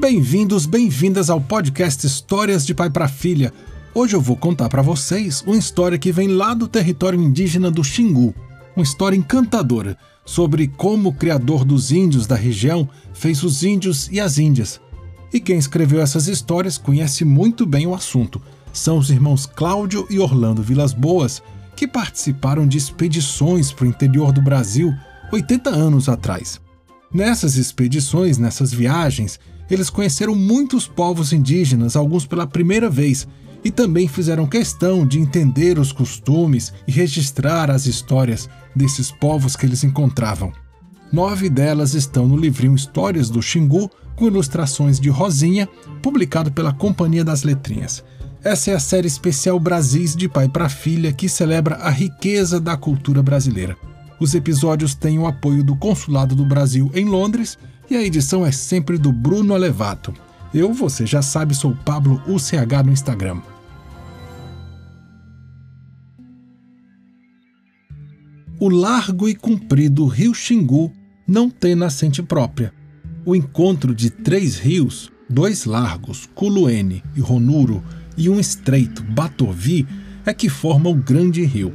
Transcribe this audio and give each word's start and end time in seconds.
Bem-vindos, 0.00 0.64
bem-vindas 0.64 1.28
ao 1.28 1.40
podcast 1.40 2.06
Histórias 2.06 2.64
de 2.64 2.72
Pai 2.72 2.88
para 2.88 3.08
Filha. 3.08 3.52
Hoje 3.92 4.14
eu 4.14 4.20
vou 4.20 4.36
contar 4.36 4.68
para 4.68 4.80
vocês 4.80 5.42
uma 5.42 5.56
história 5.56 5.98
que 5.98 6.12
vem 6.12 6.28
lá 6.28 6.54
do 6.54 6.68
território 6.68 7.20
indígena 7.20 7.68
do 7.68 7.82
Xingu. 7.82 8.32
Uma 8.76 8.84
história 8.84 9.16
encantadora 9.16 9.98
sobre 10.24 10.68
como 10.68 11.08
o 11.08 11.12
criador 11.12 11.64
dos 11.64 11.90
índios 11.90 12.28
da 12.28 12.36
região 12.36 12.88
fez 13.12 13.42
os 13.42 13.64
índios 13.64 14.08
e 14.12 14.20
as 14.20 14.38
índias. 14.38 14.80
E 15.32 15.40
quem 15.40 15.58
escreveu 15.58 16.00
essas 16.00 16.28
histórias 16.28 16.78
conhece 16.78 17.24
muito 17.24 17.66
bem 17.66 17.84
o 17.84 17.94
assunto. 17.94 18.40
São 18.72 18.98
os 18.98 19.10
irmãos 19.10 19.46
Cláudio 19.46 20.06
e 20.08 20.20
Orlando 20.20 20.62
Vilas 20.62 20.92
Boas, 20.92 21.42
que 21.74 21.88
participaram 21.88 22.68
de 22.68 22.78
expedições 22.78 23.72
para 23.72 23.84
o 23.84 23.88
interior 23.88 24.30
do 24.30 24.40
Brasil 24.40 24.94
80 25.32 25.70
anos 25.70 26.08
atrás. 26.08 26.60
Nessas 27.12 27.56
expedições, 27.56 28.36
nessas 28.36 28.72
viagens, 28.72 29.40
eles 29.70 29.90
conheceram 29.90 30.34
muitos 30.34 30.86
povos 30.86 31.32
indígenas, 31.32 31.96
alguns 31.96 32.26
pela 32.26 32.46
primeira 32.46 32.90
vez, 32.90 33.26
e 33.64 33.70
também 33.70 34.06
fizeram 34.06 34.46
questão 34.46 35.06
de 35.06 35.18
entender 35.18 35.78
os 35.78 35.90
costumes 35.90 36.72
e 36.86 36.92
registrar 36.92 37.70
as 37.70 37.86
histórias 37.86 38.48
desses 38.74 39.10
povos 39.10 39.56
que 39.56 39.66
eles 39.66 39.82
encontravam. 39.84 40.52
Nove 41.12 41.48
delas 41.48 41.94
estão 41.94 42.28
no 42.28 42.36
livrinho 42.36 42.74
Histórias 42.74 43.30
do 43.30 43.42
Xingu, 43.42 43.90
com 44.14 44.26
ilustrações 44.26 45.00
de 45.00 45.08
Rosinha, 45.08 45.68
publicado 46.02 46.52
pela 46.52 46.72
Companhia 46.72 47.24
das 47.24 47.42
Letrinhas. 47.42 48.04
Essa 48.44 48.72
é 48.72 48.74
a 48.74 48.80
série 48.80 49.06
especial 49.06 49.58
Brasis 49.58 50.14
de 50.14 50.28
pai 50.28 50.48
para 50.48 50.68
filha 50.68 51.12
que 51.12 51.28
celebra 51.28 51.76
a 51.76 51.90
riqueza 51.90 52.60
da 52.60 52.76
cultura 52.76 53.22
brasileira. 53.22 53.76
Os 54.20 54.34
episódios 54.34 54.94
têm 54.94 55.18
o 55.18 55.26
apoio 55.26 55.62
do 55.62 55.76
Consulado 55.76 56.34
do 56.34 56.44
Brasil 56.44 56.90
em 56.94 57.04
Londres 57.04 57.56
e 57.88 57.96
a 57.96 58.02
edição 58.02 58.44
é 58.44 58.50
sempre 58.50 58.98
do 58.98 59.12
Bruno 59.12 59.54
Alevato. 59.54 60.12
Eu, 60.52 60.72
você 60.72 61.06
já 61.06 61.22
sabe, 61.22 61.54
sou 61.54 61.76
Pablo 61.84 62.20
UCH 62.26 62.82
no 62.84 62.92
Instagram. 62.92 63.40
O 68.60 68.68
largo 68.68 69.28
e 69.28 69.36
comprido 69.36 70.04
rio 70.06 70.34
Xingu 70.34 70.92
não 71.26 71.48
tem 71.48 71.76
nascente 71.76 72.20
própria. 72.20 72.72
O 73.24 73.36
encontro 73.36 73.94
de 73.94 74.10
três 74.10 74.58
rios, 74.58 75.12
dois 75.30 75.64
largos, 75.64 76.28
Culuene 76.34 77.04
e 77.14 77.20
Ronuro, 77.20 77.84
e 78.16 78.28
um 78.28 78.40
estreito, 78.40 79.00
Batovi, 79.04 79.86
é 80.26 80.34
que 80.34 80.48
forma 80.48 80.90
o 80.90 80.94
grande 80.94 81.44
rio. 81.44 81.72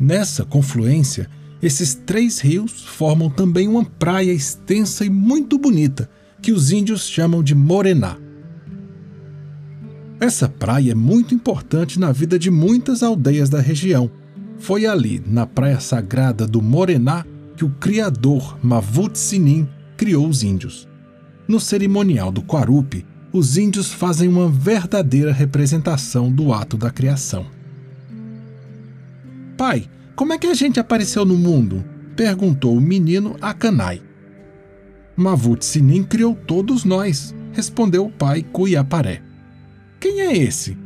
Nessa 0.00 0.46
confluência, 0.46 1.28
esses 1.62 1.94
três 1.94 2.40
rios 2.40 2.82
formam 2.82 3.30
também 3.30 3.68
uma 3.68 3.84
praia 3.84 4.32
extensa 4.32 5.04
e 5.04 5.10
muito 5.10 5.56
bonita, 5.56 6.10
que 6.42 6.50
os 6.50 6.72
índios 6.72 7.06
chamam 7.06 7.42
de 7.42 7.54
Morená. 7.54 8.16
Essa 10.18 10.48
praia 10.48 10.92
é 10.92 10.94
muito 10.94 11.34
importante 11.34 12.00
na 12.00 12.10
vida 12.10 12.38
de 12.38 12.50
muitas 12.50 13.02
aldeias 13.02 13.48
da 13.48 13.60
região. 13.60 14.10
Foi 14.58 14.86
ali, 14.86 15.22
na 15.26 15.46
praia 15.46 15.78
sagrada 15.78 16.46
do 16.46 16.60
Morená, 16.60 17.24
que 17.56 17.64
o 17.64 17.70
criador 17.70 18.58
Mavut 18.62 19.16
Sinim 19.16 19.68
criou 19.96 20.28
os 20.28 20.42
índios. 20.42 20.88
No 21.46 21.60
cerimonial 21.60 22.32
do 22.32 22.42
Quarupi, 22.42 23.06
os 23.32 23.56
índios 23.56 23.92
fazem 23.92 24.28
uma 24.28 24.48
verdadeira 24.48 25.32
representação 25.32 26.30
do 26.30 26.52
ato 26.52 26.76
da 26.76 26.90
criação. 26.90 27.46
Pai, 29.56 29.88
como 30.14 30.32
é 30.32 30.38
que 30.38 30.46
a 30.46 30.54
gente 30.54 30.78
apareceu 30.78 31.24
no 31.24 31.36
mundo? 31.36 31.84
perguntou 32.14 32.76
o 32.76 32.80
menino 32.80 33.36
a 33.40 33.54
Kanai. 33.54 34.02
Mavut 35.16 35.64
Sinim 35.64 36.04
criou 36.04 36.34
todos 36.34 36.84
nós, 36.84 37.34
respondeu 37.52 38.06
o 38.06 38.10
pai 38.10 38.42
Cuiaparé. 38.42 39.22
Quem 39.98 40.20
é 40.20 40.36
esse? 40.36 40.76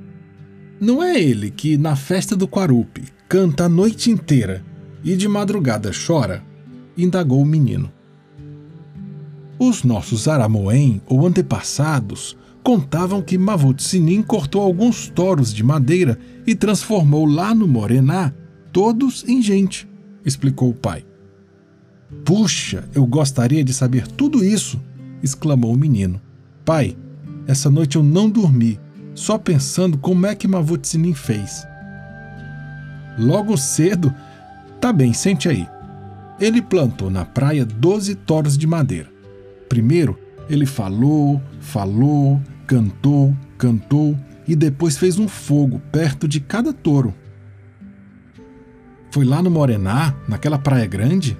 Não 0.80 1.02
é 1.02 1.20
ele 1.20 1.50
que, 1.50 1.76
na 1.76 1.96
festa 1.96 2.36
do 2.36 2.46
Quarupi, 2.46 3.04
canta 3.28 3.64
a 3.64 3.68
noite 3.68 4.10
inteira 4.10 4.64
e 5.02 5.16
de 5.16 5.26
madrugada 5.26 5.90
chora? 5.90 6.44
indagou 6.96 7.42
o 7.42 7.46
menino. 7.46 7.92
Os 9.58 9.82
nossos 9.82 10.28
Aramoém 10.28 11.00
ou 11.06 11.26
antepassados 11.26 12.36
contavam 12.62 13.22
que 13.22 13.38
Mavut 13.38 13.82
Sinim 13.82 14.22
cortou 14.22 14.62
alguns 14.62 15.08
toros 15.08 15.52
de 15.52 15.62
madeira 15.62 16.18
e 16.46 16.54
transformou 16.54 17.24
lá 17.26 17.54
no 17.54 17.66
Morená 17.66 18.32
todos 18.76 19.24
em 19.26 19.40
gente, 19.40 19.88
explicou 20.22 20.68
o 20.68 20.74
pai. 20.74 21.02
Puxa, 22.26 22.86
eu 22.94 23.06
gostaria 23.06 23.64
de 23.64 23.72
saber 23.72 24.06
tudo 24.06 24.44
isso, 24.44 24.78
exclamou 25.22 25.72
o 25.72 25.78
menino. 25.78 26.20
Pai, 26.62 26.94
essa 27.46 27.70
noite 27.70 27.96
eu 27.96 28.02
não 28.02 28.28
dormi, 28.28 28.78
só 29.14 29.38
pensando 29.38 29.96
como 29.96 30.26
é 30.26 30.34
que 30.34 30.46
Mavutinin 30.46 31.14
fez. 31.14 31.66
Logo 33.18 33.56
cedo, 33.56 34.14
tá 34.78 34.92
bem, 34.92 35.14
sente 35.14 35.48
aí. 35.48 35.66
Ele 36.38 36.60
plantou 36.60 37.08
na 37.08 37.24
praia 37.24 37.64
doze 37.64 38.14
toros 38.14 38.58
de 38.58 38.66
madeira. 38.66 39.10
Primeiro, 39.70 40.18
ele 40.50 40.66
falou, 40.66 41.40
falou, 41.60 42.38
cantou, 42.66 43.34
cantou 43.56 44.14
e 44.46 44.54
depois 44.54 44.98
fez 44.98 45.18
um 45.18 45.28
fogo 45.28 45.80
perto 45.90 46.28
de 46.28 46.40
cada 46.40 46.74
touro. 46.74 47.14
Foi 49.16 49.24
lá 49.24 49.40
no 49.40 49.50
Morená, 49.50 50.14
naquela 50.28 50.58
praia 50.58 50.84
grande? 50.84 51.38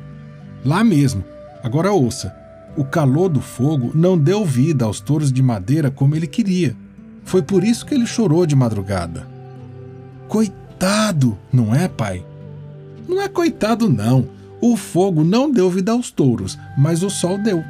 Lá 0.64 0.82
mesmo. 0.82 1.22
Agora 1.62 1.92
ouça: 1.92 2.34
o 2.74 2.82
calor 2.82 3.28
do 3.28 3.42
fogo 3.42 3.90
não 3.94 4.16
deu 4.16 4.46
vida 4.46 4.86
aos 4.86 4.98
touros 4.98 5.30
de 5.30 5.42
madeira 5.42 5.90
como 5.90 6.16
ele 6.16 6.26
queria. 6.26 6.74
Foi 7.22 7.42
por 7.42 7.62
isso 7.62 7.84
que 7.84 7.92
ele 7.92 8.06
chorou 8.06 8.46
de 8.46 8.56
madrugada. 8.56 9.28
Coitado, 10.26 11.36
não 11.52 11.74
é, 11.74 11.86
pai? 11.86 12.24
Não 13.06 13.20
é 13.20 13.28
coitado, 13.28 13.90
não. 13.90 14.26
O 14.58 14.74
fogo 14.74 15.22
não 15.22 15.50
deu 15.50 15.70
vida 15.70 15.92
aos 15.92 16.10
touros, 16.10 16.58
mas 16.78 17.02
o 17.02 17.10
sol 17.10 17.36
deu. 17.36 17.62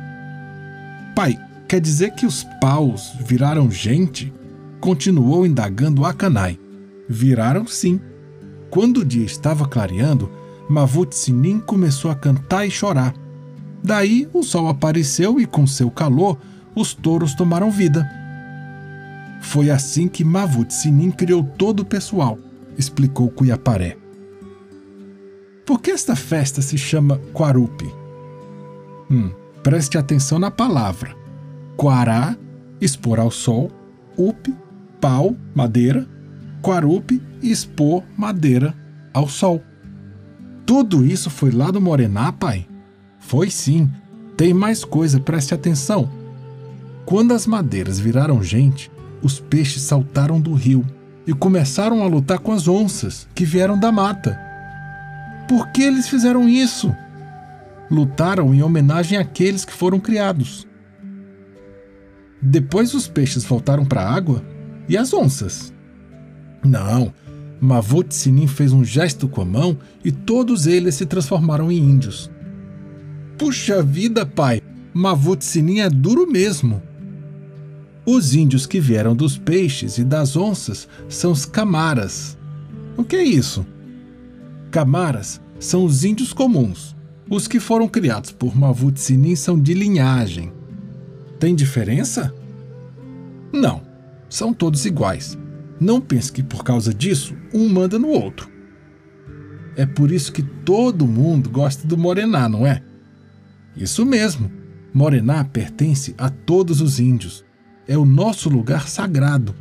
Pai, 1.16 1.36
quer 1.66 1.80
dizer 1.80 2.12
que 2.12 2.24
os 2.24 2.44
paus 2.60 3.12
viraram 3.26 3.68
gente? 3.72 4.32
Continuou 4.78 5.44
indagando 5.44 6.04
Akanai. 6.04 6.60
Viraram 7.08 7.66
sim. 7.66 8.00
Quando 8.70 8.98
o 8.98 9.04
dia 9.04 9.24
estava 9.24 9.66
clareando, 9.66 10.30
Mavut 10.68 11.14
Sinim 11.14 11.60
começou 11.60 12.10
a 12.10 12.14
cantar 12.14 12.66
e 12.66 12.70
chorar. 12.70 13.14
Daí 13.82 14.28
o 14.32 14.42
sol 14.42 14.68
apareceu 14.68 15.38
e, 15.40 15.46
com 15.46 15.66
seu 15.66 15.90
calor, 15.90 16.38
os 16.74 16.92
touros 16.92 17.34
tomaram 17.34 17.70
vida. 17.70 18.08
Foi 19.40 19.70
assim 19.70 20.08
que 20.08 20.24
Mavut 20.24 20.72
Sinim 20.74 21.10
criou 21.10 21.42
todo 21.42 21.80
o 21.80 21.84
pessoal, 21.84 22.38
explicou 22.76 23.30
Cuiaparé. 23.30 23.96
Por 25.64 25.80
que 25.80 25.90
esta 25.90 26.16
festa 26.16 26.60
se 26.60 26.76
chama 26.76 27.20
Quarupi? 27.32 27.92
Hum, 29.10 29.30
preste 29.62 29.96
atenção 29.96 30.38
na 30.38 30.50
palavra. 30.50 31.14
Quará, 31.76 32.36
expor 32.80 33.18
ao 33.20 33.30
sol, 33.30 33.70
up, 34.16 34.52
pau, 35.00 35.36
madeira, 35.54 36.08
Quarupi 36.66 37.22
e 37.40 37.52
expor 37.52 38.02
madeira 38.16 38.74
ao 39.14 39.28
sol. 39.28 39.62
Tudo 40.66 41.06
isso 41.06 41.30
foi 41.30 41.52
lá 41.52 41.70
do 41.70 41.80
Morená, 41.80 42.32
pai? 42.32 42.66
Foi 43.20 43.48
sim. 43.50 43.88
Tem 44.36 44.52
mais 44.52 44.84
coisa, 44.84 45.20
preste 45.20 45.54
atenção. 45.54 46.10
Quando 47.04 47.32
as 47.32 47.46
madeiras 47.46 48.00
viraram 48.00 48.42
gente, 48.42 48.90
os 49.22 49.38
peixes 49.38 49.82
saltaram 49.82 50.40
do 50.40 50.54
rio 50.54 50.84
e 51.24 51.32
começaram 51.32 52.02
a 52.02 52.06
lutar 52.08 52.40
com 52.40 52.50
as 52.50 52.66
onças 52.66 53.28
que 53.32 53.44
vieram 53.44 53.78
da 53.78 53.92
mata. 53.92 54.36
Por 55.48 55.68
que 55.68 55.84
eles 55.84 56.08
fizeram 56.08 56.48
isso? 56.48 56.92
Lutaram 57.88 58.52
em 58.52 58.64
homenagem 58.64 59.16
àqueles 59.16 59.64
que 59.64 59.72
foram 59.72 60.00
criados. 60.00 60.66
Depois 62.42 62.92
os 62.92 63.06
peixes 63.06 63.44
voltaram 63.44 63.84
para 63.84 64.02
a 64.02 64.12
água 64.12 64.42
e 64.88 64.96
as 64.96 65.14
onças. 65.14 65.75
Não, 66.64 67.12
Mavut 67.60 68.14
Sinim 68.14 68.46
fez 68.46 68.72
um 68.72 68.84
gesto 68.84 69.28
com 69.28 69.40
a 69.40 69.44
mão 69.44 69.78
e 70.04 70.12
todos 70.12 70.66
eles 70.66 70.94
se 70.94 71.06
transformaram 71.06 71.70
em 71.70 71.78
índios. 71.78 72.30
Puxa 73.38 73.82
vida, 73.82 74.26
pai! 74.26 74.60
Mavut 74.92 75.44
Sinim 75.44 75.80
é 75.80 75.90
duro 75.90 76.30
mesmo. 76.30 76.82
Os 78.04 78.34
índios 78.34 78.66
que 78.66 78.80
vieram 78.80 79.16
dos 79.16 79.36
peixes 79.36 79.98
e 79.98 80.04
das 80.04 80.36
onças 80.36 80.88
são 81.08 81.32
os 81.32 81.44
camaras. 81.44 82.38
O 82.96 83.04
que 83.04 83.16
é 83.16 83.24
isso? 83.24 83.66
Camaras 84.70 85.40
são 85.58 85.84
os 85.84 86.04
índios 86.04 86.32
comuns. 86.32 86.94
Os 87.28 87.48
que 87.48 87.58
foram 87.58 87.88
criados 87.88 88.30
por 88.30 88.56
Mavut 88.56 89.00
Sinim 89.00 89.34
são 89.34 89.60
de 89.60 89.74
linhagem. 89.74 90.52
Tem 91.40 91.54
diferença? 91.54 92.32
Não, 93.52 93.82
são 94.28 94.54
todos 94.54 94.86
iguais. 94.86 95.36
Não 95.80 96.00
pense 96.00 96.32
que 96.32 96.42
por 96.42 96.64
causa 96.64 96.92
disso 96.92 97.36
um 97.52 97.68
manda 97.68 97.98
no 97.98 98.08
outro. 98.08 98.50
É 99.76 99.84
por 99.84 100.10
isso 100.10 100.32
que 100.32 100.42
todo 100.42 101.06
mundo 101.06 101.50
gosta 101.50 101.86
do 101.86 101.98
Morená, 101.98 102.48
não 102.48 102.66
é? 102.66 102.82
Isso 103.76 104.06
mesmo. 104.06 104.50
Morená 104.92 105.44
pertence 105.44 106.14
a 106.16 106.30
todos 106.30 106.80
os 106.80 106.98
índios. 106.98 107.44
É 107.86 107.96
o 107.98 108.06
nosso 108.06 108.48
lugar 108.48 108.88
sagrado. 108.88 109.54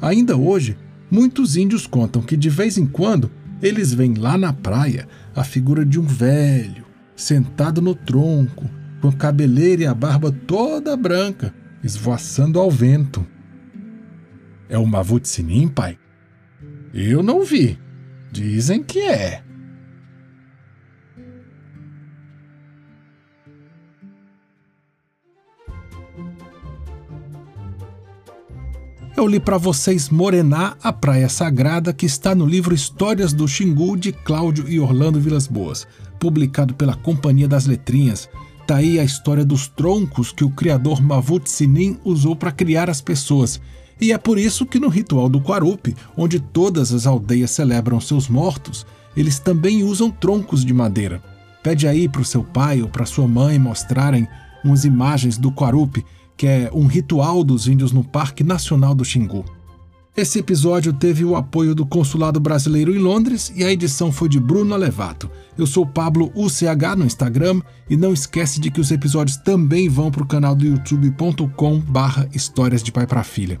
Ainda 0.00 0.36
hoje, 0.36 0.78
muitos 1.10 1.56
índios 1.56 1.86
contam 1.86 2.22
que 2.22 2.36
de 2.36 2.48
vez 2.48 2.78
em 2.78 2.86
quando 2.86 3.30
eles 3.60 3.92
veem 3.92 4.14
lá 4.14 4.38
na 4.38 4.52
praia 4.52 5.08
a 5.34 5.42
figura 5.42 5.84
de 5.84 5.98
um 5.98 6.04
velho, 6.04 6.84
sentado 7.16 7.82
no 7.82 7.94
tronco, 7.94 8.70
com 9.00 9.08
a 9.08 9.12
cabeleira 9.12 9.82
e 9.82 9.86
a 9.86 9.94
barba 9.94 10.30
toda 10.30 10.96
branca, 10.96 11.52
esvoaçando 11.82 12.60
ao 12.60 12.70
vento. 12.70 13.26
É 14.68 14.78
o 14.78 14.86
Mavut 14.86 15.26
Sinim, 15.28 15.68
pai? 15.68 15.98
Eu 16.92 17.22
não 17.22 17.44
vi. 17.44 17.78
Dizem 18.32 18.82
que 18.82 19.00
é. 19.00 19.46
eu 29.26 29.30
li 29.30 29.40
para 29.40 29.58
vocês 29.58 30.08
Morená, 30.08 30.76
a 30.80 30.92
Praia 30.92 31.28
Sagrada, 31.28 31.92
que 31.92 32.06
está 32.06 32.32
no 32.32 32.46
livro 32.46 32.72
Histórias 32.72 33.32
do 33.32 33.48
Xingu, 33.48 33.96
de 33.96 34.12
Cláudio 34.12 34.68
e 34.68 34.78
Orlando 34.78 35.18
Vilas 35.18 35.48
Boas, 35.48 35.84
publicado 36.20 36.74
pela 36.74 36.94
Companhia 36.94 37.48
das 37.48 37.66
Letrinhas. 37.66 38.28
Tá 38.68 38.76
aí 38.76 39.00
a 39.00 39.04
história 39.04 39.44
dos 39.44 39.66
troncos 39.66 40.30
que 40.30 40.44
o 40.44 40.50
criador 40.50 41.02
Mavut 41.02 41.50
Sinin 41.50 41.98
usou 42.04 42.36
para 42.36 42.52
criar 42.52 42.88
as 42.88 43.00
pessoas. 43.00 43.60
E 44.00 44.12
é 44.12 44.18
por 44.18 44.38
isso 44.38 44.66
que 44.66 44.78
no 44.78 44.88
ritual 44.88 45.28
do 45.28 45.40
Quarupi, 45.40 45.96
onde 46.16 46.38
todas 46.38 46.92
as 46.92 47.06
aldeias 47.06 47.50
celebram 47.50 48.00
seus 48.00 48.28
mortos, 48.28 48.86
eles 49.16 49.38
também 49.38 49.82
usam 49.82 50.10
troncos 50.10 50.64
de 50.64 50.74
madeira. 50.74 51.22
Pede 51.62 51.88
aí 51.88 52.08
para 52.08 52.20
o 52.20 52.24
seu 52.24 52.44
pai 52.44 52.82
ou 52.82 52.88
para 52.88 53.06
sua 53.06 53.26
mãe 53.26 53.58
mostrarem 53.58 54.28
umas 54.62 54.84
imagens 54.84 55.38
do 55.38 55.50
Quarupi 55.50 56.04
que 56.36 56.46
é 56.46 56.70
um 56.72 56.86
ritual 56.86 57.42
dos 57.42 57.66
índios 57.66 57.92
no 57.92 58.04
Parque 58.04 58.44
Nacional 58.44 58.94
do 58.94 59.04
Xingu. 59.04 59.44
Esse 60.16 60.38
episódio 60.38 60.92
teve 60.92 61.24
o 61.24 61.36
apoio 61.36 61.74
do 61.74 61.84
Consulado 61.84 62.40
Brasileiro 62.40 62.94
em 62.94 62.98
Londres 62.98 63.52
e 63.54 63.62
a 63.62 63.70
edição 63.70 64.10
foi 64.10 64.28
de 64.28 64.40
Bruno 64.40 64.74
Alevato. 64.74 65.30
Eu 65.58 65.66
sou 65.66 65.86
Pablo 65.86 66.32
UCH 66.34 66.96
no 66.96 67.04
Instagram 67.04 67.60
e 67.88 67.96
não 67.96 68.14
esquece 68.14 68.58
de 68.58 68.70
que 68.70 68.80
os 68.80 68.90
episódios 68.90 69.36
também 69.36 69.88
vão 69.88 70.10
para 70.10 70.22
o 70.22 70.26
canal 70.26 70.54
do 70.54 70.64
youtube.com 70.64 71.80
barra 71.80 72.28
Histórias 72.32 72.82
de 72.82 72.90
Pai 72.90 73.06
para 73.06 73.22
Filha. 73.22 73.60